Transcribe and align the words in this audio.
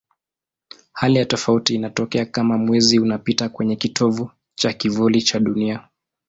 Hali 0.93 1.17
ya 1.19 1.25
tofauti 1.25 1.75
inatokea 1.75 2.25
kama 2.25 2.57
Mwezi 2.57 2.99
unapita 2.99 3.49
kwenye 3.49 3.75
kitovu 3.75 4.31
cha 4.55 4.73
kivuli 4.73 5.21
cha 5.21 5.39
Dunia. 5.39 5.87